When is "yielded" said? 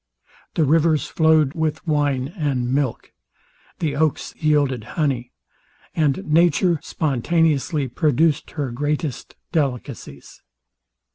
4.35-4.83